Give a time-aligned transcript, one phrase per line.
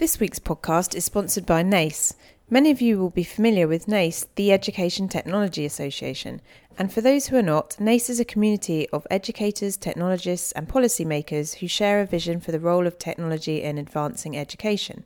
[0.00, 2.14] This week's podcast is sponsored by Naace.
[2.48, 6.40] Many of you will be familiar with Naace, the Education Technology Association.
[6.78, 11.56] And for those who are not, Naace is a community of educators, technologists, and policymakers
[11.56, 15.04] who share a vision for the role of technology in advancing education.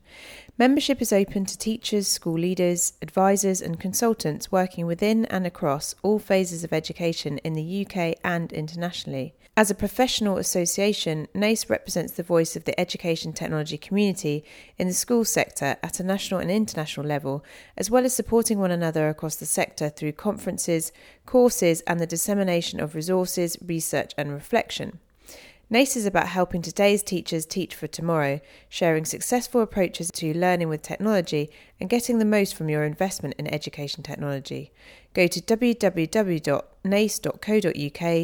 [0.59, 6.21] Membership is open to teachers, school leaders, advisors, and consultants working within and across all
[6.21, 9.35] phases of education in the UK and internationally.
[9.57, 14.45] As a professional association, Naace represents the voice of the education technology community
[14.79, 17.45] in the school sector at a national and international level,
[17.77, 20.91] as well as supporting one another across the sector through conferences,
[21.25, 24.99] courses, and the dissemination of resources, research, and reflection.
[25.71, 30.83] Naace is about helping today's teachers teach for tomorrow, sharing successful approaches to learning with
[30.83, 31.51] technology
[31.81, 34.73] and getting the most from your investment in education technology.
[35.15, 36.61] Go to www.nace.co.uk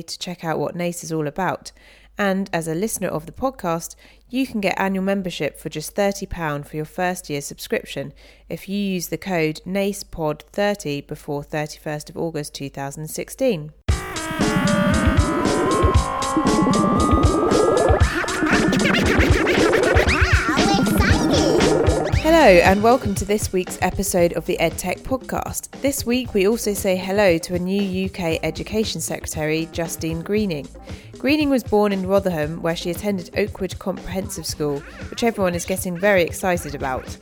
[0.06, 1.72] to check out what Naace is all about.
[2.18, 3.96] And as a listener of the podcast,
[4.28, 8.12] you can get annual membership for just £30 for your first year subscription
[8.50, 13.72] if you use the code NACEPOD30 before 31st of August 2016.
[22.40, 25.70] And welcome to this week's episode of the EdTech podcast.
[25.82, 30.66] This week, we also say hello to a new UK Education Secretary, Justine Greening.
[31.18, 35.98] Greening was born in Rotherham, where she attended Oakwood Comprehensive School, which everyone is getting
[35.98, 37.14] very excited about.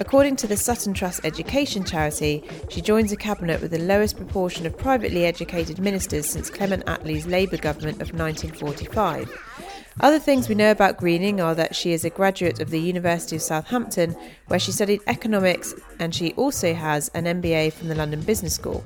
[0.00, 4.66] According to the Sutton Trust Education Charity, she joins a cabinet with the lowest proportion
[4.66, 9.63] of privately educated ministers since Clement Attlee's Labour government of 1945.
[10.00, 13.36] Other things we know about Greening are that she is a graduate of the University
[13.36, 14.16] of Southampton,
[14.48, 18.82] where she studied economics, and she also has an MBA from the London Business School.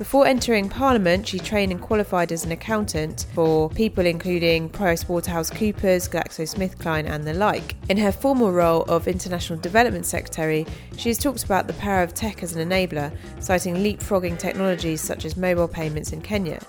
[0.00, 7.06] Before entering Parliament, she trained and qualified as an accountant for people including PricewaterhouseCoopers, GlaxoSmithKline,
[7.06, 7.76] and the like.
[7.90, 10.64] In her formal role of International Development Secretary,
[10.96, 15.26] she has talked about the power of tech as an enabler, citing leapfrogging technologies such
[15.26, 16.62] as mobile payments in Kenya.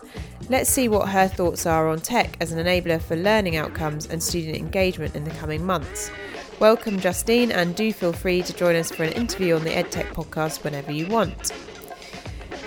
[0.50, 4.22] Let's see what her thoughts are on tech as an enabler for learning outcomes and
[4.22, 6.12] student engagement in the coming months.
[6.60, 10.10] Welcome, Justine, and do feel free to join us for an interview on the EdTech
[10.10, 11.54] podcast whenever you want.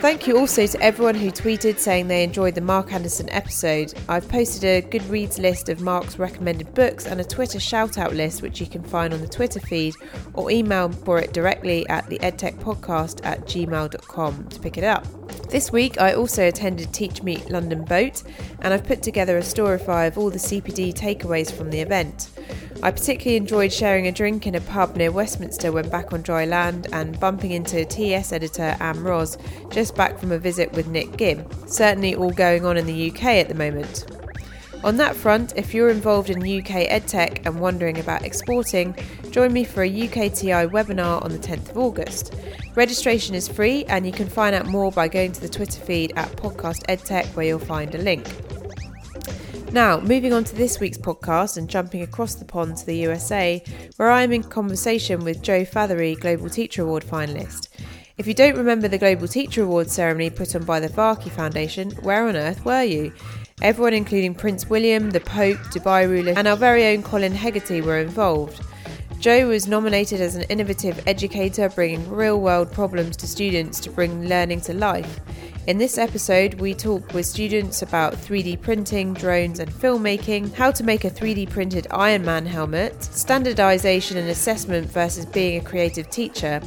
[0.05, 3.95] Thank you also to everyone who tweeted saying they enjoyed the Mark Anderson episode.
[4.07, 8.43] I've posted a Goodreads list of Mark's recommended books and a Twitter shout out list,
[8.43, 9.95] which you can find on the Twitter feed
[10.35, 15.07] or email for it directly at the edtechpodcast at gmail.com to pick it up.
[15.49, 18.25] This week, I also attended Teach Meet London Boat,
[18.61, 22.29] and I've put together a storify of all the CPD takeaways from the event.
[22.83, 26.45] I particularly enjoyed sharing a drink in a pub near Westminster when back on dry
[26.45, 29.39] land and bumping into TES editor Ann Mroz
[29.73, 31.51] just back from a visit with Nick Gibb.
[31.67, 34.07] Certainly all going on in the UK at the moment.
[34.85, 38.95] On that front, if you're involved in UK EdTech and wondering about exporting,
[39.31, 42.35] join me for a UKTI webinar on the 10th of August.
[42.75, 46.13] Registration is free and you can find out more by going to the Twitter feed
[46.17, 48.27] at Podcast EdTech where you'll find a link.
[49.75, 53.61] Now, moving on to this week's podcast and jumping across the pond to the USA,
[53.97, 57.71] where I am in conversation with Joe Fatheree, Global Teacher Award finalist.
[58.17, 61.91] If you don't remember the Global Teacher Award ceremony put on by the Varkey Foundation,
[62.03, 63.13] where on earth were you?
[63.63, 67.99] Everyone, including Prince William, the Pope, Dubai ruler, and our very own Colin Hegarty, were
[67.99, 68.65] involved.
[69.19, 74.29] Joe was nominated as an innovative educator, bringing real world problems to students to bring
[74.29, 75.19] learning to life.
[75.67, 80.85] In this episode, we talk with students about 3D printing, drones, and filmmaking, how to
[80.85, 86.61] make a 3D printed Iron Man helmet, standardization and assessment versus being a creative teacher,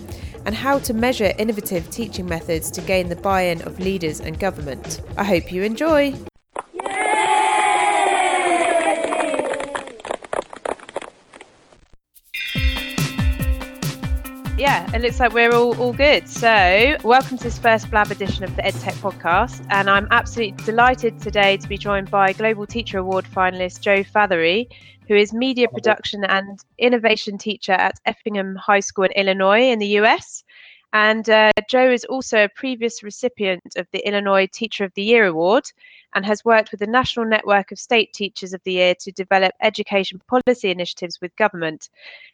[0.45, 4.39] and how to measure innovative teaching methods to gain the buy in of leaders and
[4.39, 5.01] government.
[5.15, 6.15] I hope you enjoy!
[14.57, 16.28] Yeah, it looks like we're all, all good.
[16.28, 19.63] So, welcome to this first Blab edition of the EdTech podcast.
[19.69, 24.66] And I'm absolutely delighted today to be joined by Global Teacher Award finalist Joe Fatheree,
[25.07, 30.00] who is media production and innovation teacher at Effingham High School in Illinois in the
[30.00, 30.44] US.
[30.92, 35.27] And uh, Joe is also a previous recipient of the Illinois Teacher of the Year
[35.27, 35.65] Award
[36.17, 39.53] and has worked with the National Network of State Teachers of the Year to develop
[39.61, 41.89] education policy initiatives with government.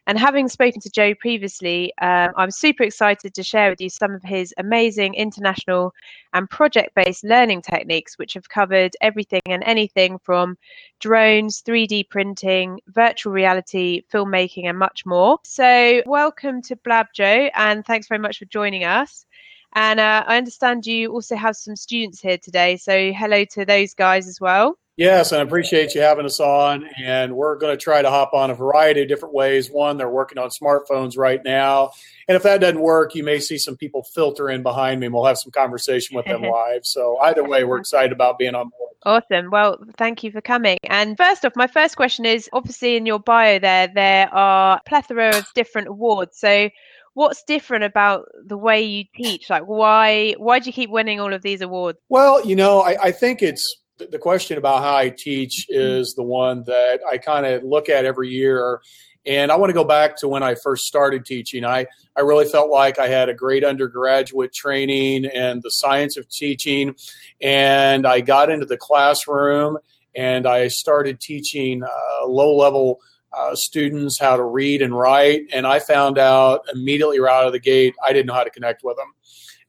[0.06, 4.12] And having spoken to Joe previously, um, I'm super excited to share with you some
[4.12, 5.92] of his amazing international
[6.32, 10.56] and project based learning techniques, which have covered everything and anything from
[10.98, 15.40] drones, 3D printing, virtual reality, filmmaking, and much more.
[15.44, 19.26] So, welcome to Blab Joe, and thanks very much for joining us.
[19.74, 22.76] And uh, I understand you also have some students here today.
[22.76, 24.78] So hello to those guys as well.
[24.96, 26.88] Yes, and I appreciate you having us on.
[27.02, 29.68] And we're going to try to hop on a variety of different ways.
[29.68, 31.90] One, they're working on smartphones right now.
[32.28, 35.14] And if that doesn't work, you may see some people filter in behind me and
[35.14, 36.86] we'll have some conversation with them live.
[36.86, 38.92] So, either way, we're excited about being on board.
[39.04, 39.50] Awesome.
[39.50, 40.78] Well, thank you for coming.
[40.84, 44.88] And first off, my first question is obviously in your bio there, there are a
[44.88, 46.38] plethora of different awards.
[46.38, 46.70] So,
[47.14, 49.48] what's different about the way you teach?
[49.48, 51.98] Like, why why do you keep winning all of these awards?
[52.08, 56.22] Well, you know, I, I think it's the question about how I teach is the
[56.22, 58.80] one that I kind of look at every year.
[59.26, 61.64] And I want to go back to when I first started teaching.
[61.64, 66.28] I, I really felt like I had a great undergraduate training and the science of
[66.28, 66.94] teaching.
[67.40, 69.78] And I got into the classroom
[70.14, 73.00] and I started teaching uh, low level
[73.36, 75.42] uh, students how to read and write.
[75.52, 78.50] And I found out immediately right out of the gate, I didn't know how to
[78.50, 79.12] connect with them.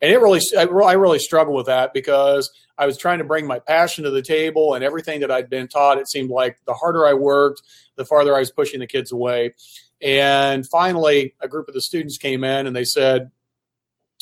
[0.02, 3.60] And it really, I really struggled with that because I was trying to bring my
[3.60, 5.98] passion to the table and everything that I'd been taught.
[5.98, 7.62] It seemed like the harder I worked,
[7.96, 9.54] the farther I was pushing the kids away.
[10.02, 13.32] And finally, a group of the students came in and they said,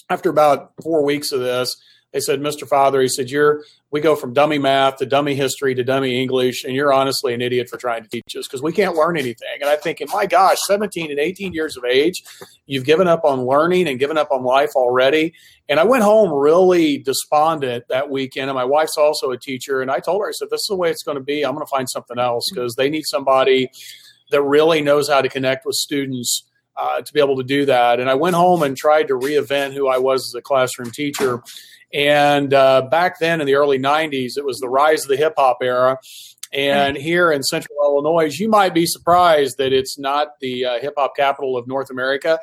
[0.10, 1.76] after about four weeks of this,
[2.14, 2.68] they said, Mr.
[2.68, 6.64] Fatheree, he said, you're, we go from dummy math to dummy history to dummy English,
[6.64, 9.58] and you're honestly an idiot for trying to teach us because we can't learn anything.
[9.60, 12.24] And I'm thinking, my gosh, 17 and 18 years of age,
[12.68, 15.34] you've given up on learning and given up on life already.
[15.68, 18.50] And I went home really despondent that weekend.
[18.50, 19.82] And my wife's also a teacher.
[19.82, 21.44] And I told her, I said, this is the way it's going to be.
[21.44, 23.70] I'm going to find something else because they need somebody
[24.30, 26.48] that really knows how to connect with students.
[26.76, 28.00] Uh, to be able to do that.
[28.00, 31.44] And I went home and tried to reinvent who I was as a classroom teacher.
[31.94, 35.34] And uh, back then in the early 90s, it was the rise of the hip
[35.38, 35.98] hop era.
[36.52, 40.94] And here in central Illinois, you might be surprised that it's not the uh, hip
[40.98, 42.40] hop capital of North America.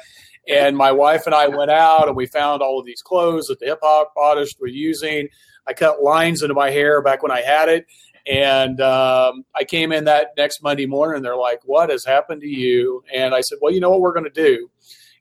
[0.48, 3.60] And my wife and I went out and we found all of these clothes that
[3.60, 5.28] the hip hop artists were using.
[5.68, 7.86] I cut lines into my hair back when I had it.
[8.26, 12.42] And um, I came in that next Monday morning and they're like, What has happened
[12.42, 13.02] to you?
[13.14, 14.70] And I said, Well, you know what we're going to do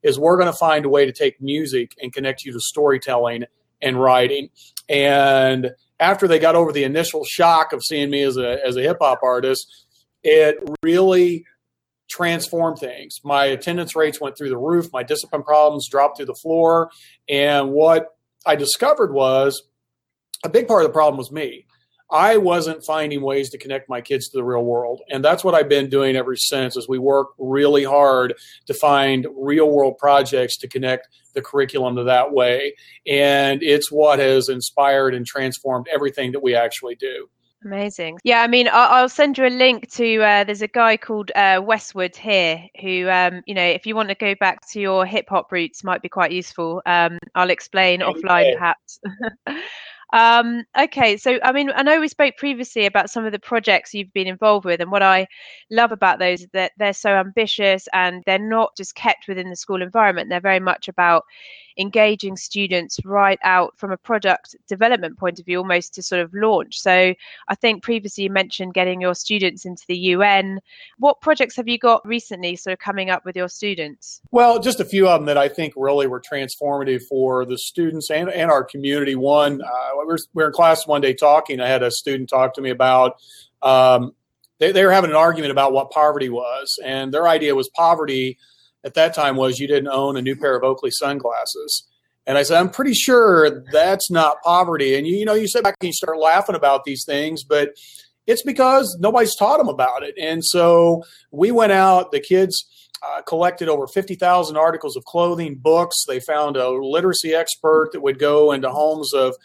[0.01, 3.43] is we're going to find a way to take music and connect you to storytelling
[3.81, 4.49] and writing.
[4.87, 8.81] And after they got over the initial shock of seeing me as a as a
[8.81, 9.85] hip hop artist,
[10.23, 11.45] it really
[12.09, 13.19] transformed things.
[13.23, 14.91] My attendance rates went through the roof.
[14.91, 16.89] My discipline problems dropped through the floor.
[17.27, 18.15] And what
[18.45, 19.61] I discovered was
[20.43, 21.65] a big part of the problem was me.
[22.11, 25.01] I wasn't finding ways to connect my kids to the real world.
[25.09, 28.33] And that's what I've been doing ever since as we work really hard
[28.65, 32.75] to find real world projects to connect the curriculum to that way.
[33.06, 37.29] And it's what has inspired and transformed everything that we actually do.
[37.65, 38.19] Amazing.
[38.23, 40.23] Yeah, I mean, I'll send you a link to.
[40.23, 44.07] Uh, there's a guy called uh, Westwood here who, um, you know, if you want
[44.09, 46.81] to go back to your hip hop roots, might be quite useful.
[46.85, 48.21] Um, I'll explain okay.
[48.21, 49.00] offline, perhaps.
[50.11, 53.94] Um, okay, so I mean, I know we spoke previously about some of the projects
[53.94, 55.27] you've been involved with, and what I
[55.69, 59.56] love about those is that they're so ambitious and they're not just kept within the
[59.56, 60.29] school environment.
[60.29, 61.25] They're very much about
[61.79, 66.33] engaging students right out from a product development point of view, almost to sort of
[66.33, 66.79] launch.
[66.79, 67.13] So
[67.47, 70.59] I think previously you mentioned getting your students into the UN.
[70.97, 74.21] What projects have you got recently sort of coming up with your students?
[74.31, 78.11] Well, just a few of them that I think really were transformative for the students
[78.11, 79.15] and, and our community.
[79.15, 81.61] One, uh, we, were, we were in class one day talking.
[81.61, 83.13] I had a student talk to me about
[83.61, 84.13] um,
[84.59, 88.37] they, they were having an argument about what poverty was, and their idea was poverty
[88.83, 91.88] at that time was you didn't own a new pair of Oakley sunglasses.
[92.25, 94.95] And I said, I'm pretty sure that's not poverty.
[94.95, 97.71] And you, you know, you sit back and you start laughing about these things, but
[98.27, 100.13] it's because nobody's taught them about it.
[100.19, 102.63] And so we went out, the kids
[103.01, 106.03] uh, collected over 50,000 articles of clothing, books.
[106.07, 109.36] They found a literacy expert that would go into homes of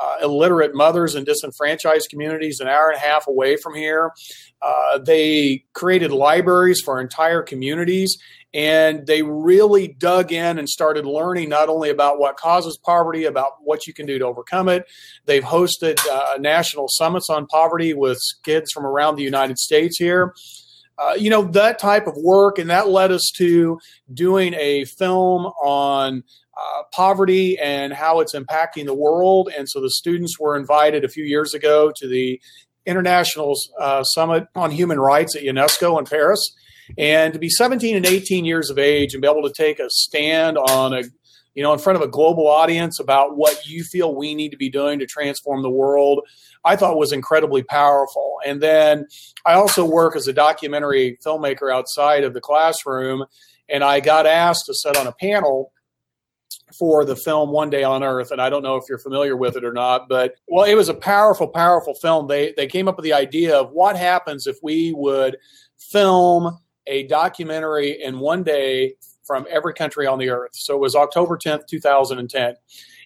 [0.00, 4.12] uh, illiterate mothers in disenfranchised communities an hour and a half away from here.
[4.60, 8.16] Uh, they created libraries for entire communities
[8.54, 13.54] and they really dug in and started learning not only about what causes poverty, about
[13.60, 14.86] what you can do to overcome it.
[15.26, 20.34] They've hosted uh, national summits on poverty with kids from around the United States here.
[20.96, 23.80] Uh, you know, that type of work, and that led us to
[24.12, 26.22] doing a film on
[26.56, 29.50] uh, poverty and how it's impacting the world.
[29.56, 32.40] And so the students were invited a few years ago to the
[32.86, 36.40] International uh, Summit on Human Rights at UNESCO in Paris.
[36.98, 39.88] And to be 17 and 18 years of age and be able to take a
[39.88, 41.02] stand on a
[41.54, 44.56] you know in front of a global audience about what you feel we need to
[44.56, 46.20] be doing to transform the world
[46.64, 48.38] i thought was incredibly powerful.
[48.44, 49.06] And then
[49.46, 53.24] i also work as a documentary filmmaker outside of the classroom.
[53.68, 55.72] And i got asked to sit on a panel
[56.78, 59.56] for the film One Day on Earth, and I don't know if you're familiar with
[59.56, 62.26] it or not, but well, it was a powerful, powerful film.
[62.28, 65.36] They they came up with the idea of what happens if we would
[65.78, 68.94] film a documentary in one day
[69.26, 70.50] from every country on the earth.
[70.54, 72.54] So it was October 10th, 2010.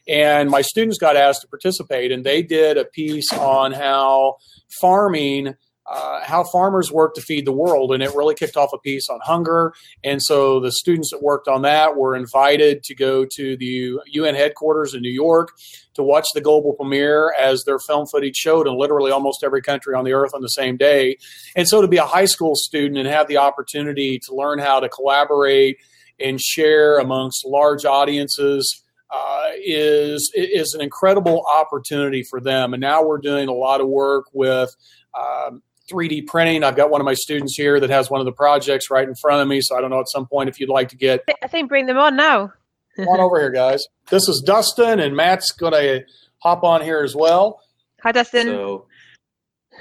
[0.09, 4.37] And my students got asked to participate, and they did a piece on how
[4.81, 5.55] farming
[5.91, 7.93] uh, how farmers work to feed the world.
[7.93, 9.73] And it really kicked off a piece on hunger.
[10.05, 14.35] And so the students that worked on that were invited to go to the UN
[14.35, 15.53] headquarters in New York
[15.95, 19.95] to watch the global premiere as their film footage showed in literally almost every country
[19.95, 21.17] on the earth on the same day.
[21.57, 24.81] And so to be a high school student and have the opportunity to learn how
[24.81, 25.79] to collaborate
[26.21, 28.85] and share amongst large audiences.
[29.11, 33.89] Uh, is is an incredible opportunity for them, and now we're doing a lot of
[33.89, 34.77] work with
[35.19, 36.65] um, 3D printing.
[36.65, 39.15] I've got one of my students here that has one of the projects right in
[39.15, 39.61] front of me.
[39.61, 41.25] So I don't know at some point if you'd like to get.
[41.43, 42.53] I think bring them on now.
[42.97, 43.87] Come on over here, guys.
[44.11, 46.05] This is Dustin, and Matt's going to
[46.39, 47.61] hop on here as well.
[48.03, 48.47] Hi, Dustin.
[48.47, 48.87] So,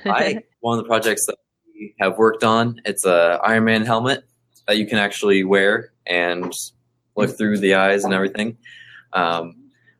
[0.05, 1.35] I one of the projects that
[1.73, 2.79] we have worked on.
[2.85, 4.23] It's a Iron Man helmet
[4.67, 6.53] that you can actually wear and
[7.15, 8.57] look through the eyes and everything.
[9.13, 9.55] Um,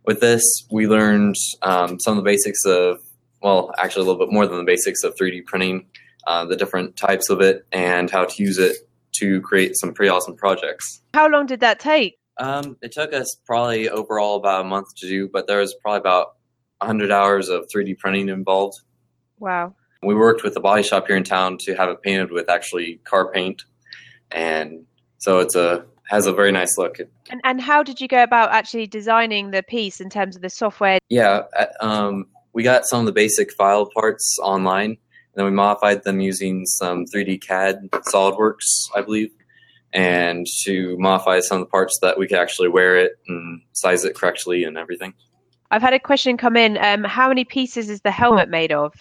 [0.05, 2.99] with this, we learned um, some of the basics of
[3.47, 5.85] well, actually a little bit more than the basics of 3D printing,
[6.27, 8.75] uh, the different types of it, and how to use it
[9.19, 11.01] to create some pretty awesome projects.
[11.13, 12.19] How long did that take?
[12.39, 15.99] Um, it took us probably overall about a month to do, but there was probably
[15.99, 16.35] about
[16.79, 18.81] 100 hours of 3D printing involved.
[19.39, 19.75] Wow.
[20.03, 22.99] We worked with a body shop here in town to have it painted with actually
[23.05, 23.63] car paint,
[24.29, 24.85] and
[25.19, 26.99] so it's a has a very nice look.
[26.99, 30.49] And, and how did you go about actually designing the piece in terms of the
[30.49, 30.99] software?
[31.09, 31.43] Yeah,
[31.81, 32.27] um,
[32.57, 36.65] we got some of the basic file parts online, and then we modified them using
[36.65, 39.29] some 3D CAD SolidWorks, I believe,
[39.93, 44.03] and to modify some of the parts that we could actually wear it and size
[44.05, 45.13] it correctly and everything.
[45.69, 46.79] I've had a question come in.
[46.79, 48.91] Um, how many pieces is the helmet made of?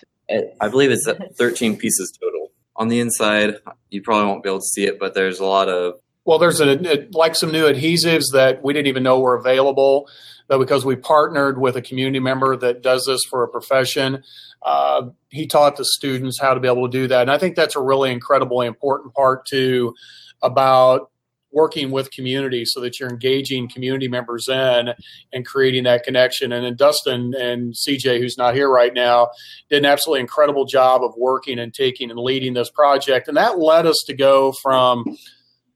[0.61, 1.09] I believe it's
[1.39, 2.53] 13 pieces total.
[2.77, 3.55] On the inside,
[3.89, 5.95] you probably won't be able to see it, but there's a lot of
[6.27, 10.09] well, there's a, like some new adhesives that we didn't even know were available
[10.49, 14.23] but because we partnered with a community member that does this for a profession,
[14.63, 17.23] uh, he taught the students how to be able to do that.
[17.23, 19.95] And I think that's a really incredibly important part too
[20.43, 21.11] about
[21.53, 24.91] working with community so that you're engaging community members in
[25.33, 26.53] and creating that connection.
[26.53, 29.31] And then Dustin and CJ, who's not here right now,
[29.71, 33.27] did an absolutely incredible job of working and taking and leading this project.
[33.27, 35.17] And that led us to go from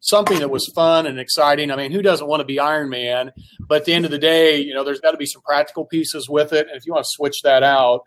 [0.00, 1.70] something that was fun and exciting.
[1.70, 3.32] I mean, who doesn't want to be Iron Man?
[3.60, 5.84] But at the end of the day, you know, there's got to be some practical
[5.84, 6.66] pieces with it.
[6.66, 8.02] And if you want to switch that out,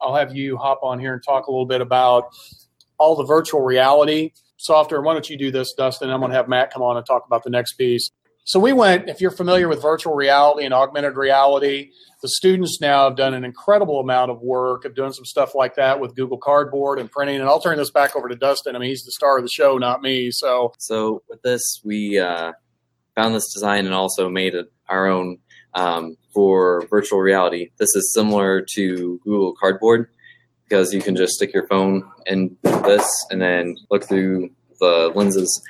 [0.00, 2.24] I'll have you hop on here and talk a little bit about
[2.98, 5.00] all the virtual reality software.
[5.00, 6.10] Why don't you do this, Dustin?
[6.10, 8.10] I'm going to have Matt come on and talk about the next piece.
[8.44, 11.90] So we went, if you're familiar with virtual reality and augmented reality,
[12.22, 15.76] the students now have done an incredible amount of work of doing some stuff like
[15.76, 17.40] that with Google Cardboard and printing.
[17.40, 18.76] And I'll turn this back over to Dustin.
[18.76, 20.30] I mean, he's the star of the show, not me.
[20.30, 22.52] So, so with this, we uh,
[23.14, 25.38] found this design and also made it our own
[25.74, 27.70] um, for virtual reality.
[27.78, 30.08] This is similar to Google Cardboard
[30.64, 35.62] because you can just stick your phone in this and then look through the lenses.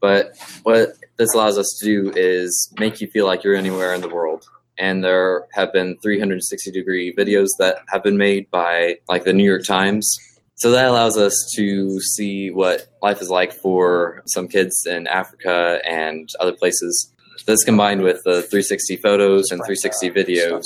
[0.00, 4.00] But what this allows us to do is make you feel like you're anywhere in
[4.00, 4.46] the world.
[4.78, 9.44] And there have been 360 degree videos that have been made by like the New
[9.44, 10.14] York Times.
[10.56, 15.80] So that allows us to see what life is like for some kids in Africa
[15.88, 17.12] and other places.
[17.46, 20.62] This combined with the 360 photos and 360 videos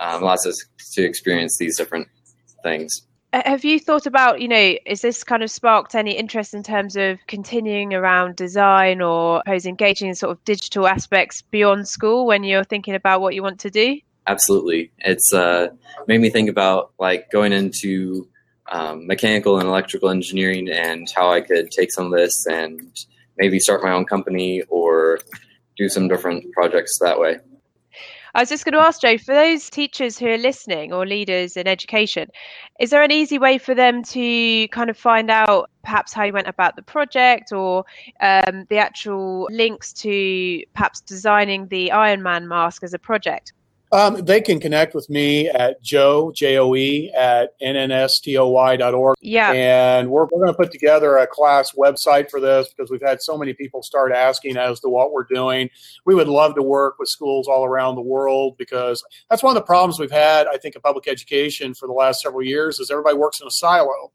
[0.00, 0.56] um, allows us
[0.92, 2.08] to experience these different
[2.62, 3.02] things
[3.44, 6.96] have you thought about you know is this kind of sparked any interest in terms
[6.96, 12.44] of continuing around design or suppose engaging in sort of digital aspects beyond school when
[12.44, 13.98] you're thinking about what you want to do?
[14.26, 14.90] Absolutely.
[14.98, 15.68] It's uh,
[16.06, 18.28] made me think about like going into
[18.70, 23.04] um, mechanical and electrical engineering and how i could take some of this and
[23.36, 25.18] maybe start my own company or
[25.76, 27.38] do some different projects that way
[28.36, 31.56] I was just going to ask Joe for those teachers who are listening or leaders
[31.56, 32.28] in education,
[32.80, 36.32] is there an easy way for them to kind of find out perhaps how you
[36.32, 37.84] went about the project or
[38.20, 43.52] um, the actual links to perhaps designing the Iron Man mask as a project?
[43.94, 49.16] Um, they can connect with me at joe, J-O-E, at nnstoy.org.
[49.20, 49.52] Yeah.
[49.52, 53.22] And we're, we're going to put together a class website for this because we've had
[53.22, 55.70] so many people start asking as to what we're doing.
[56.04, 59.62] We would love to work with schools all around the world because that's one of
[59.62, 62.90] the problems we've had, I think, in public education for the last several years is
[62.90, 64.10] everybody works in a silo.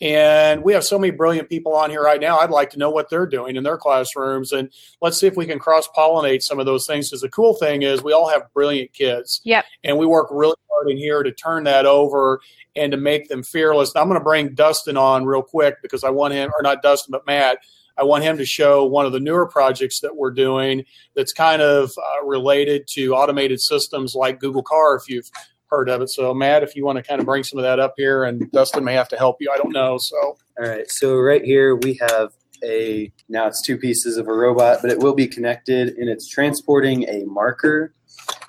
[0.00, 2.38] And we have so many brilliant people on here right now.
[2.38, 4.52] I'd like to know what they're doing in their classrooms.
[4.52, 7.08] And let's see if we can cross pollinate some of those things.
[7.08, 9.40] Because the cool thing is, we all have brilliant kids.
[9.44, 9.64] Yep.
[9.82, 12.40] And we work really hard in here to turn that over
[12.76, 13.94] and to make them fearless.
[13.96, 17.10] I'm going to bring Dustin on real quick because I want him, or not Dustin,
[17.10, 17.58] but Matt.
[17.96, 20.84] I want him to show one of the newer projects that we're doing
[21.16, 25.28] that's kind of uh, related to automated systems like Google Car, if you've
[25.70, 26.10] heard of it.
[26.10, 28.50] So, Matt, if you want to kind of bring some of that up here, and
[28.52, 29.50] Dustin may have to help you.
[29.52, 29.98] I don't know.
[29.98, 30.90] So, all right.
[30.90, 32.32] So, right here we have
[32.64, 36.28] a now it's two pieces of a robot, but it will be connected and it's
[36.28, 37.94] transporting a marker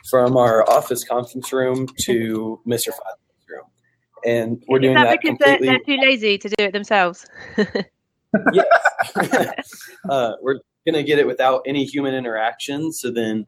[0.10, 2.90] from our office conference room to Mr.
[2.90, 3.66] File's room.
[4.26, 5.68] And we're doing Is that, that because completely.
[5.68, 7.28] they're, they're too lazy to do it themselves?
[8.54, 8.66] yes.
[10.10, 12.92] uh, we're going to get it without any human interaction.
[12.92, 13.46] So then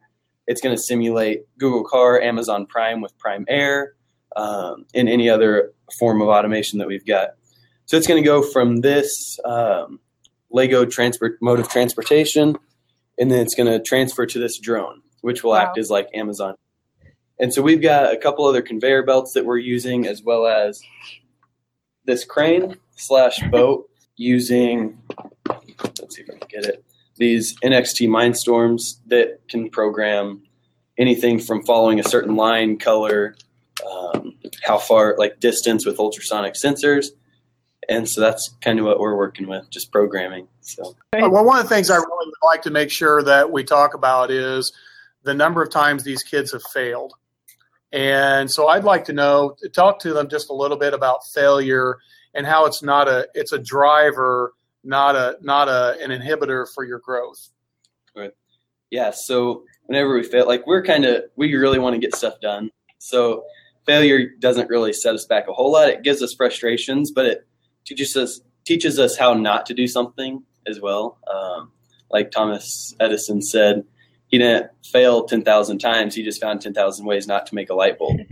[0.47, 3.93] it's going to simulate Google Car, Amazon Prime with Prime Air,
[4.35, 7.31] um, and any other form of automation that we've got.
[7.85, 9.99] So it's going to go from this um,
[10.49, 12.57] Lego transport mode of transportation,
[13.19, 15.57] and then it's going to transfer to this drone, which will Wow.
[15.61, 16.55] act as like Amazon.
[17.39, 20.81] And so we've got a couple other conveyor belts that we're using, as well as
[22.05, 25.01] this crane slash boat using.
[25.79, 26.85] Let's see if I can get it.
[27.21, 30.41] These NXT Mindstorms that can program
[30.97, 33.35] anything from following a certain line, color,
[33.87, 37.09] um, how far, like distance with ultrasonic sensors.
[37.87, 40.47] And so that's kind of what we're working with, just programming.
[40.61, 43.65] So well, one of the things I really would like to make sure that we
[43.65, 44.73] talk about is
[45.21, 47.13] the number of times these kids have failed.
[47.91, 51.99] And so I'd like to know, talk to them just a little bit about failure
[52.33, 56.83] and how it's not a, it's a driver, not a, not a, an inhibitor for
[56.83, 57.49] your growth.
[58.15, 58.31] Right.
[58.89, 62.39] yeah, so whenever we fail, like we're kind of, we really want to get stuff
[62.41, 62.69] done.
[62.97, 63.43] So
[63.85, 65.89] failure doesn't really set us back a whole lot.
[65.89, 67.47] It gives us frustrations, but it
[67.85, 71.17] teaches us teaches us how not to do something as well.
[71.27, 71.71] Um,
[72.11, 73.83] like Thomas Edison said,
[74.27, 76.15] he didn't fail ten thousand times.
[76.15, 78.19] He just found ten thousand ways not to make a light bulb.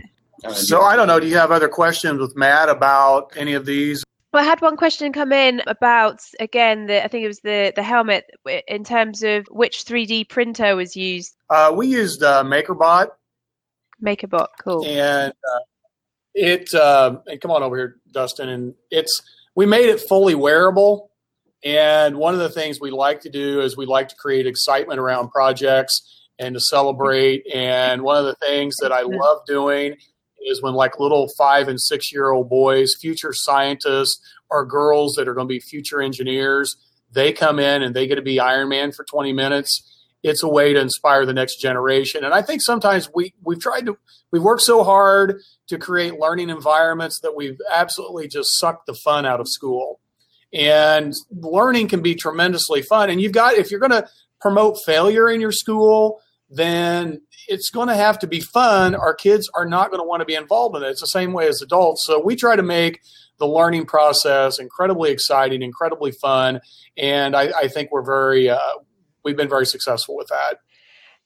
[0.54, 1.20] So I don't know.
[1.20, 4.02] Do you have other questions with Matt about any of these?
[4.32, 7.72] Well, I had one question come in about again the I think it was the
[7.74, 8.30] the helmet
[8.68, 11.34] in terms of which 3D printer was used.
[11.48, 13.08] Uh, we used uh, MakerBot,
[14.04, 14.86] MakerBot, cool.
[14.86, 15.58] and uh,
[16.34, 16.72] it.
[16.72, 18.48] Uh, and come on over here, Dustin.
[18.48, 19.20] And it's
[19.56, 21.10] we made it fully wearable.
[21.64, 24.98] And one of the things we like to do is we like to create excitement
[24.98, 27.44] around projects and to celebrate.
[27.52, 29.96] And one of the things that I love doing
[30.46, 35.28] is when like little five and six year old boys, future scientists, or girls that
[35.28, 36.76] are going to be future engineers,
[37.12, 39.86] they come in and they get to be Iron Man for 20 minutes.
[40.22, 42.24] It's a way to inspire the next generation.
[42.24, 43.96] And I think sometimes we, we've tried to,
[44.30, 49.24] we've worked so hard to create learning environments that we've absolutely just sucked the fun
[49.24, 50.00] out of school.
[50.52, 53.08] And learning can be tremendously fun.
[53.08, 54.08] And you've got, if you're going to
[54.40, 58.94] promote failure in your school, then it's going to have to be fun.
[58.94, 60.88] Our kids are not going to want to be involved in it.
[60.88, 62.04] It's the same way as adults.
[62.04, 63.00] So we try to make
[63.38, 66.60] the learning process incredibly exciting, incredibly fun.
[66.96, 68.58] And I, I think we're very, uh,
[69.24, 70.58] we've been very successful with that.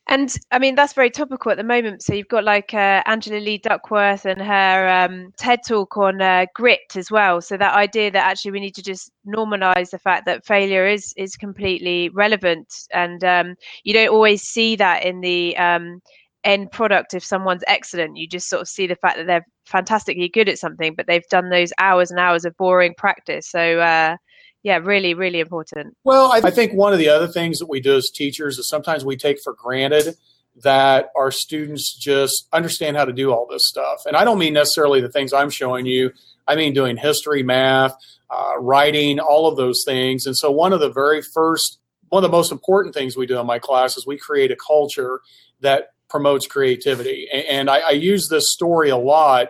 [0.07, 2.03] And I mean that's very topical at the moment.
[2.03, 6.45] So you've got like uh, Angela Lee Duckworth and her um, TED talk on uh,
[6.55, 7.41] grit as well.
[7.41, 11.15] So that idea that actually we need to just normalize the fact that failure is
[11.17, 16.01] is completely relevant, and um, you don't always see that in the um,
[16.45, 17.15] end product.
[17.15, 20.59] If someone's excellent, you just sort of see the fact that they're fantastically good at
[20.59, 23.49] something, but they've done those hours and hours of boring practice.
[23.49, 24.17] So uh,
[24.65, 25.95] yeah, really, really important.
[26.05, 29.05] Well, I, think one of the other things that we do as teachers is sometimes
[29.05, 30.17] we take for granted
[30.63, 34.07] that our students just understand how to do all this stuff.
[34.07, 36.13] And I don't mean necessarily the things I'm showing you.
[36.49, 37.95] I mean doing history, math,
[38.31, 40.25] uh, writing, all of those things.
[40.25, 43.39] And so one of the very first, one of the most important things we do
[43.39, 45.21] in my class is we create a culture
[45.61, 47.29] that promotes creativity.
[47.31, 49.49] And, and I, I use this story a lot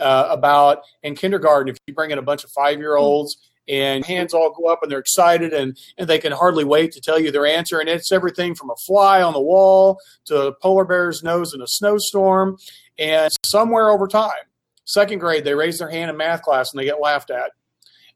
[0.00, 3.36] uh, about in kindergarten, if you bring in a bunch of five year olds
[3.68, 7.00] and hands all go up and they're excited and, and they can hardly wait to
[7.00, 7.80] tell you their answer.
[7.80, 11.60] And it's everything from a fly on the wall to a polar bear's nose in
[11.60, 12.58] a snowstorm.
[12.98, 14.30] And somewhere over time,
[14.84, 17.50] second grade, they raise their hand in math class and they get laughed at.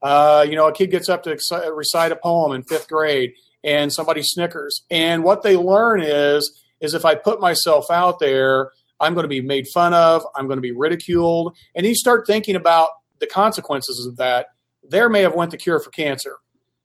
[0.02, 1.38] Uh, you know, a kid gets up to
[1.74, 3.32] recite a poem in fifth grade
[3.62, 4.82] and somebody snickers.
[4.90, 9.28] And what they learn is, is if I put myself out there, I'm going to
[9.28, 10.24] be made fun of.
[10.34, 11.56] I'm going to be ridiculed.
[11.74, 14.48] And you start thinking about the consequences of that
[14.90, 16.36] there may have went the cure for cancer,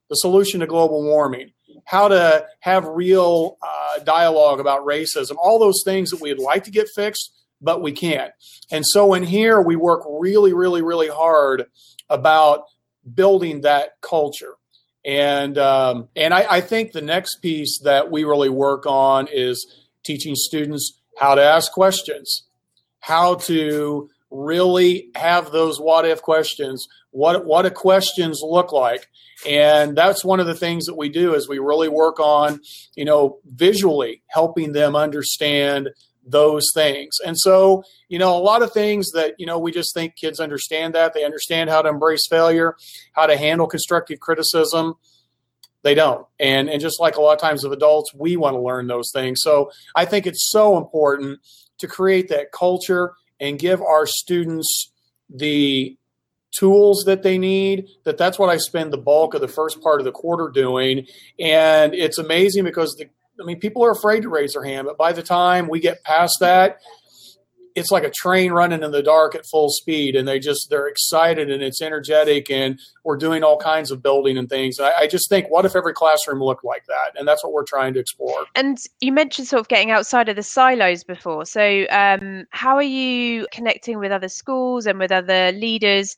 [0.09, 1.51] the solution to global warming,
[1.85, 6.71] how to have real uh, dialogue about racism, all those things that we'd like to
[6.71, 8.31] get fixed, but we can't.
[8.71, 11.65] And so in here, we work really, really, really hard
[12.09, 12.65] about
[13.13, 14.55] building that culture.
[15.03, 19.65] And um, and I, I think the next piece that we really work on is
[20.03, 22.43] teaching students how to ask questions,
[22.99, 26.87] how to really have those what if questions.
[27.11, 29.07] What what do questions look like?
[29.47, 32.59] And that's one of the things that we do is we really work on,
[32.95, 35.89] you know, visually helping them understand
[36.25, 37.17] those things.
[37.25, 40.39] And so, you know, a lot of things that, you know, we just think kids
[40.39, 41.13] understand that.
[41.13, 42.75] They understand how to embrace failure,
[43.13, 44.95] how to handle constructive criticism.
[45.83, 46.25] They don't.
[46.39, 49.11] And and just like a lot of times of adults, we want to learn those
[49.13, 49.41] things.
[49.43, 51.39] So I think it's so important
[51.77, 54.91] to create that culture and give our students
[55.29, 55.97] the
[56.51, 59.99] tools that they need that that's what i spend the bulk of the first part
[59.99, 61.05] of the quarter doing.
[61.37, 64.97] And it's amazing because the I mean, people are afraid to raise their hand, but
[64.97, 66.79] by the time we get past that,
[67.75, 70.87] it's like a train running in the dark at full speed, and they just they're
[70.87, 74.79] excited and it's energetic, and we're doing all kinds of building and things.
[74.79, 77.19] And I, I just think, what if every classroom looked like that?
[77.19, 78.45] And that's what we're trying to explore.
[78.55, 81.45] And you mentioned sort of getting outside of the silos before.
[81.45, 86.15] So, um, how are you connecting with other schools and with other leaders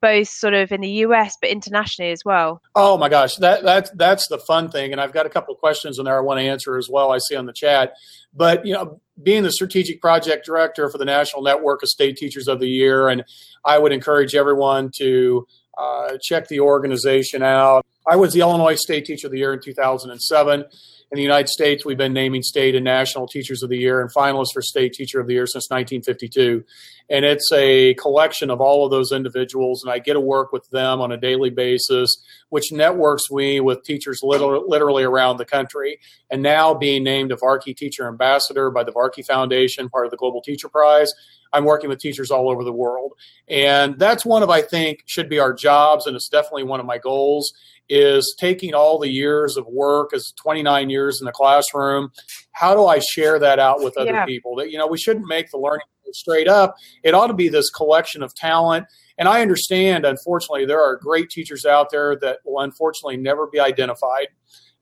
[0.00, 2.62] both sort of in the US but internationally as well?
[2.74, 5.60] Oh my gosh, that that's that's the fun thing, and I've got a couple of
[5.60, 7.12] questions in there I want to answer as well.
[7.12, 7.94] I see on the chat,
[8.34, 12.48] but you know, being the strategic project director for the National Network of State Teachers
[12.48, 13.24] of the Year, and
[13.64, 15.46] I would encourage everyone to
[15.78, 17.86] uh, check the organization out.
[18.06, 20.64] I was the Illinois State Teacher of the Year in 2007
[21.12, 24.12] in the United States, we've been naming state and national teachers of the year and
[24.12, 26.64] finalists for state teacher of the year since 1952.
[27.08, 30.70] And it's a collection of all of those individuals, and I get to work with
[30.70, 32.16] them on a daily basis,
[32.50, 35.98] which networks we with teachers literally around the country.
[36.30, 40.16] And now being named a Varkey Teacher Ambassador by the Varkey Foundation, part of the
[40.16, 41.12] Global Teacher Prize,
[41.52, 43.14] I'm working with teachers all over the world.
[43.48, 46.86] And that's one of, I think, should be our jobs, and it's definitely one of
[46.86, 47.52] my goals
[47.90, 52.10] is taking all the years of work as 29 years in the classroom
[52.52, 54.24] how do i share that out with other yeah.
[54.24, 57.48] people that you know we shouldn't make the learning straight up it ought to be
[57.48, 58.86] this collection of talent
[59.18, 63.60] and i understand unfortunately there are great teachers out there that will unfortunately never be
[63.60, 64.28] identified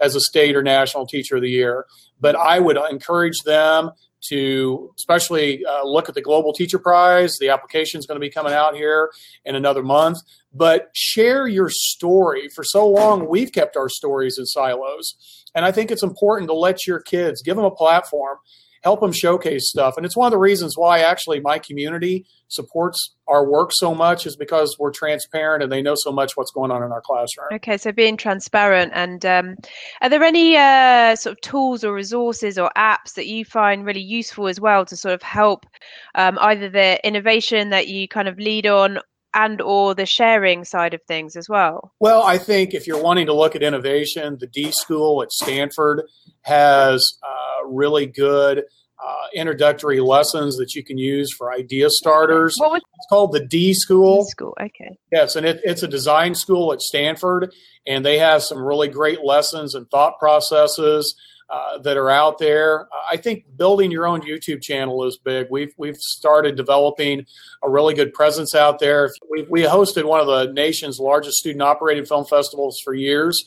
[0.01, 1.87] as a state or national teacher of the year
[2.21, 7.37] but i would encourage them to especially uh, look at the Global Teacher Prize.
[7.41, 9.11] The application is going to be coming out here
[9.45, 10.19] in another month.
[10.53, 12.49] But share your story.
[12.55, 15.15] For so long, we've kept our stories in silos.
[15.55, 18.39] And I think it's important to let your kids give them a platform
[18.83, 19.97] help them showcase stuff.
[19.97, 24.27] And it's one of the reasons why actually my community supports our work so much
[24.27, 27.49] is because we're transparent and they know so much what's going on in our classroom.
[27.53, 28.93] Okay, so being transparent.
[28.95, 29.57] And um,
[30.01, 34.01] are there any uh, sort of tools or resources or apps that you find really
[34.01, 35.67] useful as well to sort of help
[36.15, 38.99] um, either the innovation that you kind of lead on
[39.35, 41.93] and or the sharing side of things as well?
[42.01, 46.03] Well, I think if you're wanting to look at innovation, the D School at Stanford
[46.43, 52.55] has uh, really good uh, introductory lessons that you can use for idea starters.
[52.59, 54.25] What was- it's called the D School.
[54.25, 54.99] D School, okay.
[55.13, 57.53] Yes, and it, it's a design school at Stanford,
[57.87, 61.15] and they have some really great lessons and thought processes
[61.51, 62.89] uh, that are out there.
[63.11, 65.47] I think building your own YouTube channel is big.
[65.51, 67.25] We've we've started developing
[67.63, 69.11] a really good presence out there.
[69.31, 73.43] We we hosted one of the nation's largest student operated film festivals for years,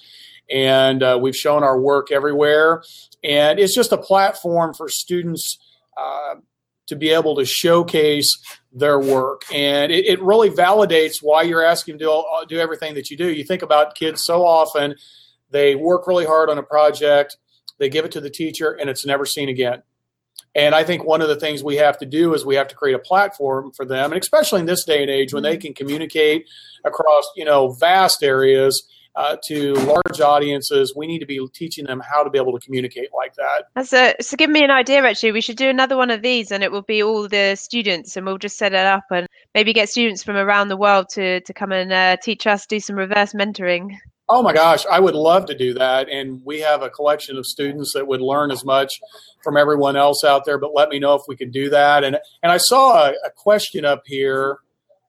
[0.50, 2.84] and uh, we've shown our work everywhere.
[3.24, 5.60] And it's just a platform for students
[5.96, 6.36] uh,
[6.88, 8.36] to be able to showcase
[8.74, 13.12] their work, and it, it really validates why you're asking to do do everything that
[13.12, 13.32] you do.
[13.32, 14.96] You think about kids so often;
[15.52, 17.38] they work really hard on a project
[17.82, 19.82] they give it to the teacher, and it's never seen again.
[20.54, 22.76] And I think one of the things we have to do is we have to
[22.76, 25.74] create a platform for them, and especially in this day and age when they can
[25.74, 26.48] communicate
[26.86, 32.02] across you know vast areas uh, to large audiences, we need to be teaching them
[32.08, 33.66] how to be able to communicate like that.
[33.76, 35.04] That's a, so give me an idea.
[35.04, 38.16] Actually, we should do another one of these, and it will be all the students,
[38.16, 41.42] and we'll just set it up and maybe get students from around the world to
[41.42, 43.98] to come and uh, teach us, do some reverse mentoring.
[44.34, 46.08] Oh my gosh, I would love to do that.
[46.08, 48.90] And we have a collection of students that would learn as much
[49.44, 52.06] from everyone else out there, but let me know if we can do that.
[52.06, 54.60] And and I saw a, a question up here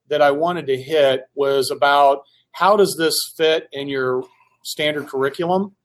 [0.09, 4.25] that I wanted to hit was about how does this fit in your
[4.65, 5.77] standard curriculum?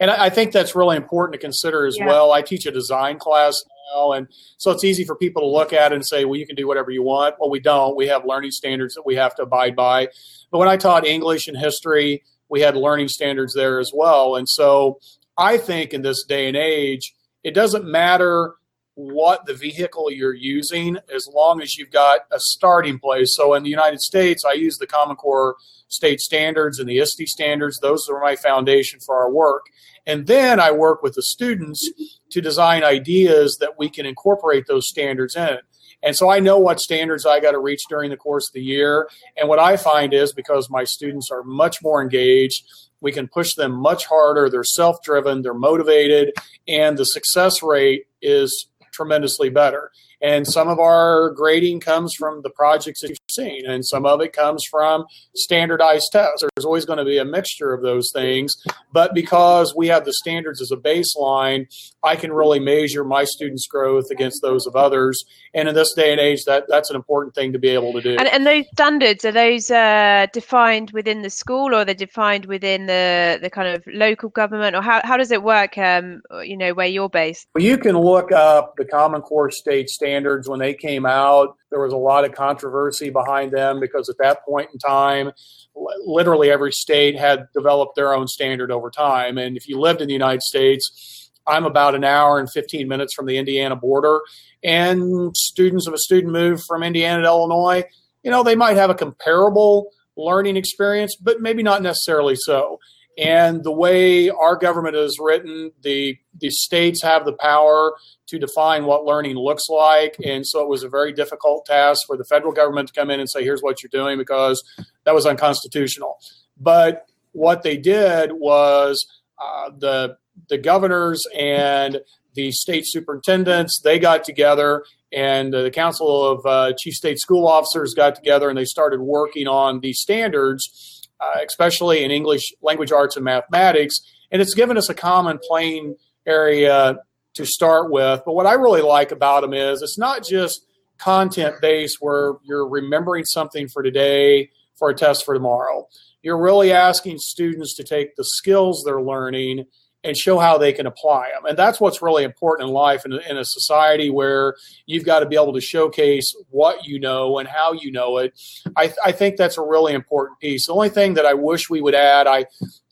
[0.00, 2.06] And I, I think that's really important to consider as yeah.
[2.06, 2.32] well.
[2.32, 3.62] I teach a design class
[3.94, 6.56] now, and so it's easy for people to look at and say, well, you can
[6.56, 7.34] do whatever you want.
[7.38, 7.94] Well, we don't.
[7.94, 10.08] We have learning standards that we have to abide by.
[10.50, 14.36] But when I taught English and history, we had learning standards there as well.
[14.36, 14.98] And so
[15.36, 18.54] I think in this day and age, it doesn't matter
[18.94, 23.36] what the vehicle you're using as long as you've got a starting place.
[23.36, 25.56] So in the United States, I use the Common Core
[25.88, 27.78] state standards and the ISTE standards.
[27.78, 29.66] Those are my foundation for our work.
[30.06, 31.90] And then I work with the students
[32.30, 35.58] to design ideas that we can incorporate those standards in.
[36.06, 38.62] And so I know what standards I got to reach during the course of the
[38.62, 39.08] year.
[39.36, 42.64] And what I find is because my students are much more engaged,
[43.00, 44.48] we can push them much harder.
[44.48, 46.32] They're self driven, they're motivated,
[46.68, 49.90] and the success rate is tremendously better.
[50.22, 54.20] And some of our grading comes from the projects that you've seen, and some of
[54.22, 56.42] it comes from standardized tests.
[56.42, 58.54] There's always going to be a mixture of those things.
[58.92, 61.66] But because we have the standards as a baseline,
[62.02, 65.22] I can really measure my students' growth against those of others.
[65.52, 68.00] And in this day and age, that, that's an important thing to be able to
[68.00, 68.16] do.
[68.16, 72.86] And, and those standards, are those uh, defined within the school or they're defined within
[72.86, 74.74] the, the kind of local government?
[74.76, 77.48] Or how, how does it work, um, you know, where you're based?
[77.54, 81.56] Well, you can look up the Common Core state standards standards when they came out.
[81.70, 85.32] There was a lot of controversy behind them because at that point in time,
[85.74, 89.36] literally every state had developed their own standard over time.
[89.36, 93.14] And if you lived in the United States, I'm about an hour and 15 minutes
[93.14, 94.20] from the Indiana border.
[94.62, 97.84] And students of a student move from Indiana to Illinois,
[98.22, 102.78] you know, they might have a comparable learning experience, but maybe not necessarily so.
[103.18, 107.94] And the way our government is written, the the states have the power
[108.26, 110.16] to define what learning looks like.
[110.22, 113.20] And so it was a very difficult task for the federal government to come in
[113.20, 114.62] and say, here's what you're doing, because
[115.04, 116.18] that was unconstitutional.
[116.58, 119.06] But what they did was
[119.42, 120.16] uh, the
[120.48, 122.00] the governors and
[122.34, 127.94] the state superintendents they got together and the council of uh, chief state school officers
[127.94, 133.16] got together and they started working on these standards uh, especially in English language arts
[133.16, 133.96] and mathematics.
[134.30, 136.98] And it's given us a common plane area
[137.34, 138.22] to start with.
[138.24, 140.66] But what I really like about them is it's not just
[140.98, 145.86] content based where you're remembering something for today for a test for tomorrow.
[146.22, 149.66] You're really asking students to take the skills they're learning
[150.06, 151.44] and show how they can apply them.
[151.46, 154.54] And that's what's really important in life in in a society where
[154.86, 158.40] you've got to be able to showcase what you know and how you know it.
[158.76, 160.66] I, I think that's a really important piece.
[160.66, 162.46] The only thing that I wish we would add, I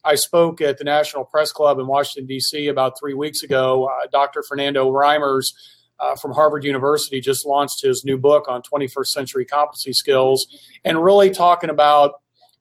[0.04, 2.66] I spoke at the National Press Club in Washington D.C.
[2.66, 3.84] about three weeks ago.
[3.84, 4.42] Uh, Dr.
[4.42, 5.54] Fernando Reimers.
[6.00, 10.44] Uh, from Harvard University just launched his new book on 21st century competency skills
[10.84, 12.14] and really talking about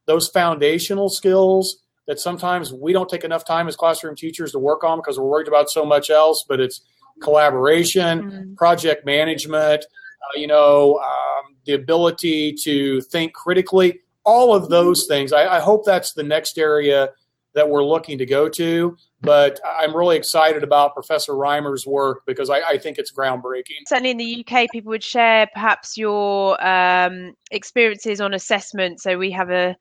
[0.06, 4.84] those foundational skills that sometimes we don't take enough time as classroom teachers to work
[4.84, 6.82] on because we're worried about so much else, but it's
[7.22, 8.56] collaboration, mm-hmm.
[8.56, 15.34] project management, uh, you know, um, the ability to think critically, all of those things.
[15.34, 17.10] I, I, hope that's the next area
[17.56, 18.98] that we're looking to go to.
[19.22, 23.88] But I'm really excited about Professor Reimer's work because I, I think it's groundbreaking.
[23.88, 29.02] Certainly in the UK, people would share perhaps your um, experiences on assessment.
[29.02, 29.78] So we have a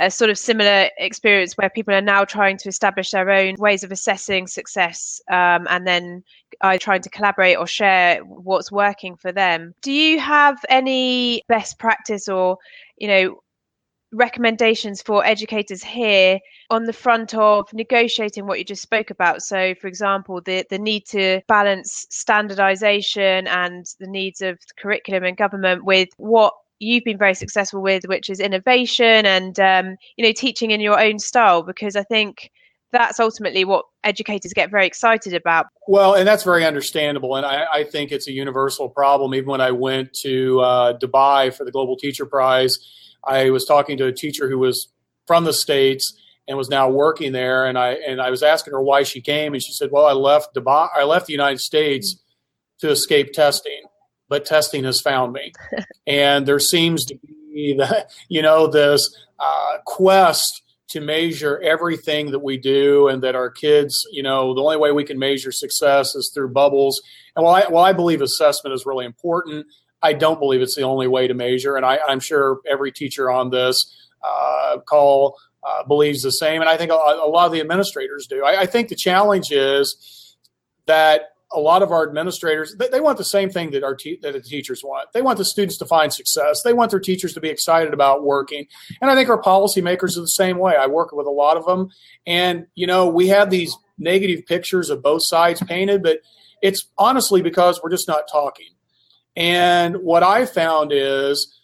[0.00, 3.84] a sort of similar experience where people are now trying to establish their own ways
[3.84, 6.22] of assessing success um, and then
[6.62, 9.74] either trying to collaborate or share what's working for them.
[9.82, 12.58] Do you have any best practice or,
[12.96, 13.40] you know,
[14.14, 16.38] recommendations for educators here
[16.70, 20.78] on the front of negotiating what you just spoke about so for example the the
[20.78, 26.54] need to balance standardization and the needs of the curriculum and government with what
[26.84, 31.00] you've been very successful with, which is innovation and um, you know teaching in your
[31.00, 31.62] own style.
[31.62, 32.50] Because I think
[32.92, 35.66] that's ultimately what educators get very excited about.
[35.88, 39.34] Well, and that's very understandable, and I, I think it's a universal problem.
[39.34, 42.78] Even when I went to uh, Dubai for the Global Teacher Prize,
[43.26, 44.88] I was talking to a teacher who was
[45.26, 46.12] from the states
[46.46, 49.54] and was now working there, and I and I was asking her why she came,
[49.54, 52.16] and she said, "Well, I left Dubai, I left the United States
[52.80, 53.82] to escape testing."
[54.34, 55.52] But testing has found me.
[56.08, 57.16] and there seems to
[57.54, 63.36] be the, you know, this uh, quest to measure everything that we do and that
[63.36, 67.00] our kids, you know, the only way we can measure success is through bubbles.
[67.36, 69.68] And while I, while I believe assessment is really important,
[70.02, 71.76] I don't believe it's the only way to measure.
[71.76, 73.86] And I, am sure every teacher on this
[74.20, 76.60] uh, call uh, believes the same.
[76.60, 78.44] And I think a, a lot of the administrators do.
[78.44, 80.36] I, I think the challenge is
[80.86, 84.18] that a lot of our administrators they, they want the same thing that our te-
[84.22, 85.12] that the teachers want.
[85.12, 86.62] They want the students to find success.
[86.62, 88.66] They want their teachers to be excited about working.
[89.00, 90.76] And I think our policymakers are the same way.
[90.76, 91.88] I work with a lot of them,
[92.26, 96.18] and you know we have these negative pictures of both sides painted, but
[96.62, 98.68] it's honestly because we're just not talking.
[99.36, 101.60] And what I found is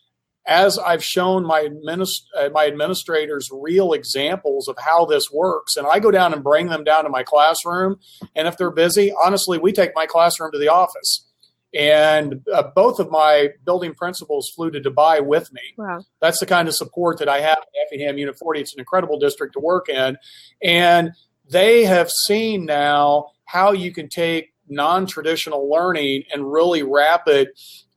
[0.50, 5.86] as I've shown my, administ- uh, my administrators real examples of how this works, and
[5.86, 8.00] I go down and bring them down to my classroom,
[8.34, 11.26] and if they're busy, honestly, we take my classroom to the office.
[11.72, 15.60] And uh, both of my building principals flew to Dubai with me.
[15.78, 16.00] Wow.
[16.20, 18.60] That's the kind of support that I have at Effingham Unit 40.
[18.60, 20.16] It's an incredible district to work in.
[20.60, 21.12] And
[21.48, 27.50] they have seen now how you can take non traditional learning and really wrap it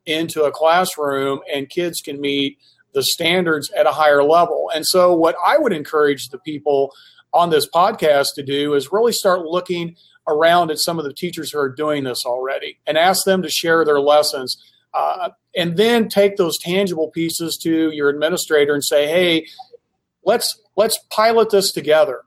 [0.06, 2.58] into a classroom, and kids can meet
[2.92, 4.70] the standards at a higher level.
[4.74, 6.92] And so, what I would encourage the people
[7.32, 11.50] on this podcast to do is really start looking around at some of the teachers
[11.50, 14.56] who are doing this already and ask them to share their lessons.
[14.94, 19.46] Uh, and then take those tangible pieces to your administrator and say, "Hey,
[20.24, 22.22] let's let's pilot this together.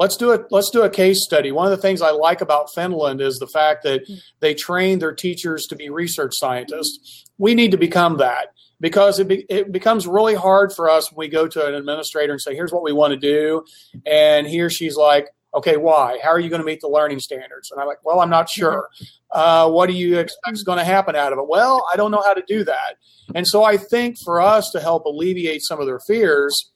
[0.00, 0.46] Let's do it.
[0.50, 3.46] Let's do a case study." One of the things I like about Finland is the
[3.46, 4.00] fact that
[4.40, 7.26] they train their teachers to be research scientists.
[7.36, 8.48] We need to become that
[8.80, 12.32] because it, be, it becomes really hard for us when we go to an administrator
[12.32, 13.62] and say, "Here's what we want to do,"
[14.06, 16.18] and he or she's like, "Okay, why?
[16.22, 18.48] How are you going to meet the learning standards?" And I'm like, "Well, I'm not
[18.48, 18.88] sure.
[19.30, 22.10] Uh, what do you expect is going to happen out of it?" Well, I don't
[22.10, 22.96] know how to do that.
[23.34, 26.72] And so I think for us to help alleviate some of their fears,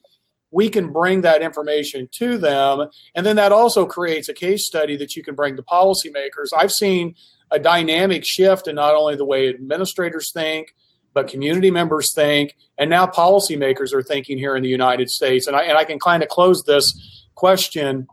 [0.54, 4.96] we can bring that information to them, and then that also creates a case study
[4.96, 6.48] that you can bring to policymakers.
[6.56, 7.14] I've seen
[7.50, 10.74] a dynamic shift in not only the way administrators think
[11.14, 15.46] but community members think, and now policymakers are thinking here in the United States.
[15.46, 18.08] And I, and I can kind of close this question,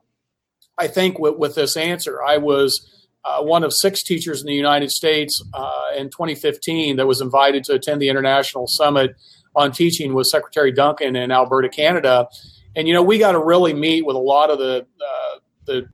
[0.78, 2.24] I think, with, with this answer.
[2.24, 2.88] I was
[3.26, 7.64] uh, one of six teachers in the United States uh, in 2015 that was invited
[7.66, 9.16] to attend the International Summit
[9.56, 12.28] on Teaching with Secretary Duncan in Alberta, Canada.
[12.76, 15.90] And, you know, we got to really meet with a lot of the, uh, the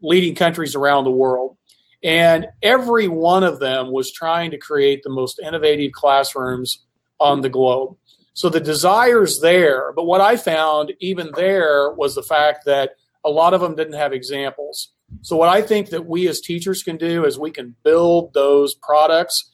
[0.00, 1.56] leading countries around the world.
[2.02, 6.84] And every one of them was trying to create the most innovative classrooms
[7.18, 7.96] on the globe.
[8.34, 12.92] So the desire's there, but what I found even there was the fact that
[13.24, 14.92] a lot of them didn't have examples.
[15.22, 18.74] So what I think that we as teachers can do is we can build those
[18.74, 19.50] products,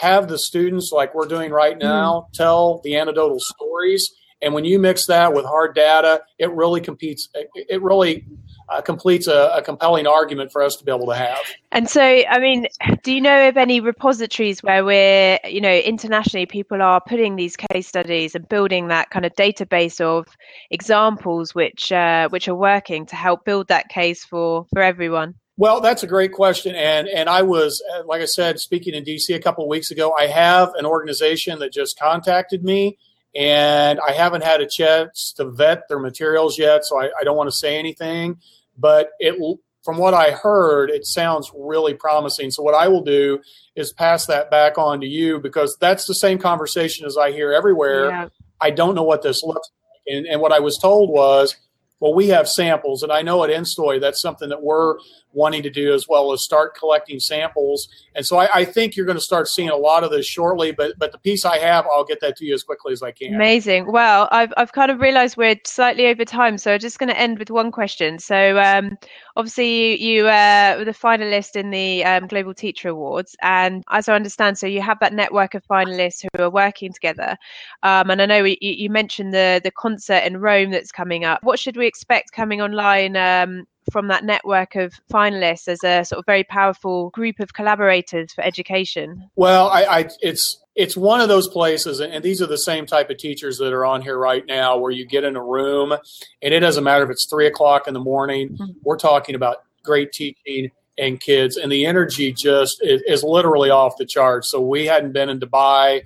[0.00, 4.10] have the students like we're doing right now tell the anecdotal stories,
[4.42, 7.28] and when you mix that with hard data, it really competes.
[7.54, 8.24] It really
[8.70, 11.40] uh, completes a, a, compelling argument for us to be able to have.
[11.72, 12.66] And so, I mean,
[13.02, 17.56] do you know of any repositories where we're, you know, internationally people are putting these
[17.56, 20.26] case studies and building that kind of database of
[20.70, 25.34] examples which uh, which are working to help build that case for for everyone?
[25.60, 29.04] Well, that's a great question, and and I was, uh, like I said, speaking in
[29.04, 30.14] DC a couple of weeks ago.
[30.18, 32.96] I have an organization that just contacted me
[33.36, 37.36] and I haven't had a chance to vet their materials yet, so I, I don't
[37.36, 38.38] want to say anything
[38.80, 39.36] but it
[39.84, 42.50] from what I heard, it sounds really promising.
[42.50, 43.40] So what I will do
[43.76, 47.50] is pass that back on to you because that's the same conversation as I hear
[47.52, 48.10] everywhere.
[48.10, 48.28] Yeah.
[48.60, 49.70] I don't know what this looks
[50.06, 51.56] like, and, and what I was told was,
[51.98, 54.96] well, we have samples, and I know at Instoy that's something that we're
[55.32, 57.88] wanting to do as well as start collecting samples.
[58.14, 60.72] And so I, I think you're going to start seeing a lot of this shortly.
[60.72, 63.12] But but the piece I have, I'll get that to you as quickly as I
[63.12, 63.34] can.
[63.34, 63.90] Amazing.
[63.90, 67.18] Well, I've I've kind of realised we're slightly over time, so I'm just going to
[67.18, 68.18] end with one question.
[68.18, 68.98] So um,
[69.36, 74.08] obviously you, you uh, were the finalist in the um, Global Teacher Awards, and as
[74.08, 77.36] I understand, so you have that network of finalists who are working together.
[77.82, 81.42] Um, and I know you, you mentioned the the concert in Rome that's coming up.
[81.42, 86.18] What should we expect coming online um, from that network of finalists as a sort
[86.18, 89.28] of very powerful group of collaborators for education?
[89.36, 93.10] Well, I, I it's it's one of those places, and these are the same type
[93.10, 96.54] of teachers that are on here right now, where you get in a room, and
[96.54, 98.50] it doesn't matter if it's three o'clock in the morning.
[98.50, 98.72] Mm-hmm.
[98.82, 100.70] We're talking about great teaching
[101.00, 104.50] and kids, and the energy just is, is, literally off the charts.
[104.50, 106.02] So we hadn't been in Dubai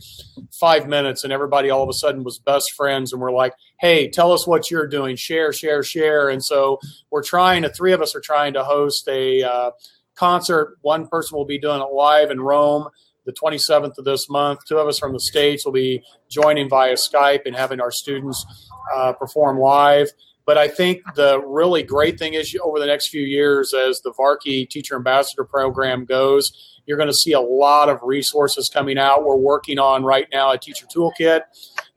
[0.52, 4.08] five minutes, and everybody all of a sudden was best friends, and we're like, "Hey,
[4.08, 5.16] tell us what you're doing.
[5.16, 6.78] Share, share, share." And so
[7.10, 7.62] we're trying.
[7.62, 9.70] The three of us are trying to host a uh,
[10.14, 10.78] concert.
[10.82, 12.88] One person will be doing it live in Rome.
[13.26, 14.60] The 27th of this month.
[14.68, 18.44] Two of us from the States will be joining via Skype and having our students
[18.94, 20.08] uh, perform live.
[20.46, 24.12] But I think the really great thing is over the next few years, as the
[24.12, 26.52] Varkey Teacher Ambassador Program goes,
[26.86, 29.24] you're going to see a lot of resources coming out.
[29.24, 31.42] We're working on right now a teacher toolkit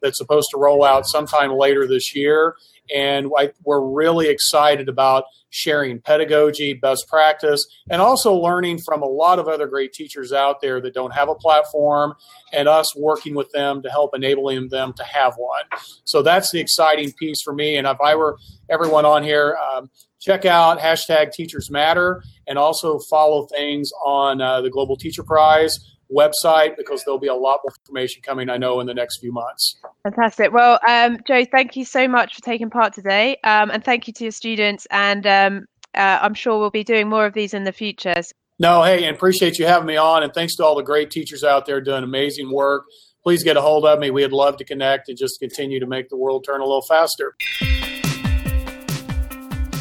[0.02, 2.56] that's supposed to roll out sometime later this year.
[2.96, 9.06] And I, we're really excited about sharing pedagogy, best practice, and also learning from a
[9.06, 12.14] lot of other great teachers out there that don't have a platform
[12.54, 15.64] and us working with them to help enabling them to have one.
[16.04, 17.78] So that's the exciting piece for me.
[17.78, 18.38] And if I were
[18.70, 24.62] everyone on here, um, check out hashtag Teachers Matter and also follow things on uh,
[24.62, 28.80] the Global Teacher Prize website because there'll be a lot more information coming, I know,
[28.80, 29.78] in the next few months.
[30.04, 30.52] Fantastic.
[30.54, 33.38] Well, um, Joe, thank you so much for taking part today.
[33.44, 34.88] Um, and thank you to your students.
[34.92, 38.22] And um, uh, I'm sure we'll be doing more of these in the future.
[38.60, 40.24] No, hey, and appreciate you having me on.
[40.24, 42.86] And thanks to all the great teachers out there doing amazing work.
[43.24, 44.10] Please get a hold of me.
[44.10, 47.36] We'd love to connect and just continue to make the world turn a little faster.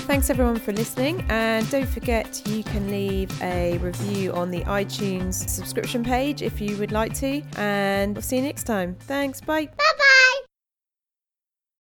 [0.07, 5.35] Thanks everyone for listening, and don't forget you can leave a review on the iTunes
[5.49, 7.43] subscription page if you would like to.
[7.57, 8.95] And we'll see you next time.
[9.01, 9.67] Thanks, bye.
[9.67, 10.41] Bye.